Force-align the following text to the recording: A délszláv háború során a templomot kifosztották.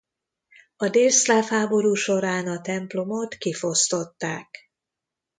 A 0.77 0.89
délszláv 0.89 1.45
háború 1.47 1.93
során 1.93 2.47
a 2.47 2.61
templomot 2.61 3.33
kifosztották. 3.35 4.71